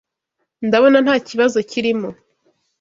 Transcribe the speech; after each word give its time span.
Ndabona 0.67 0.97
ntakibazo 1.05 1.57
kirimo 1.69 2.09